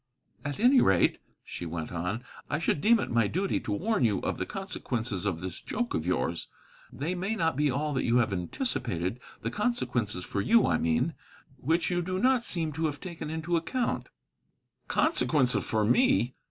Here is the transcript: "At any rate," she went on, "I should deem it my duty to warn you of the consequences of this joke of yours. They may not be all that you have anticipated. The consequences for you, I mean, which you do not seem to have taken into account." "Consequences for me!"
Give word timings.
"At 0.43 0.59
any 0.59 0.81
rate," 0.81 1.19
she 1.43 1.67
went 1.67 1.91
on, 1.91 2.23
"I 2.49 2.57
should 2.57 2.81
deem 2.81 2.99
it 2.99 3.11
my 3.11 3.27
duty 3.27 3.59
to 3.59 3.71
warn 3.71 4.03
you 4.03 4.17
of 4.21 4.39
the 4.39 4.47
consequences 4.47 5.27
of 5.27 5.41
this 5.41 5.61
joke 5.61 5.93
of 5.93 6.07
yours. 6.07 6.47
They 6.91 7.13
may 7.13 7.35
not 7.35 7.55
be 7.55 7.69
all 7.69 7.93
that 7.93 8.03
you 8.03 8.17
have 8.17 8.33
anticipated. 8.33 9.19
The 9.43 9.51
consequences 9.51 10.25
for 10.25 10.41
you, 10.41 10.65
I 10.65 10.79
mean, 10.79 11.13
which 11.57 11.91
you 11.91 12.01
do 12.01 12.17
not 12.17 12.43
seem 12.43 12.71
to 12.71 12.87
have 12.87 12.99
taken 12.99 13.29
into 13.29 13.55
account." 13.55 14.09
"Consequences 14.87 15.63
for 15.65 15.85
me!" 15.85 16.33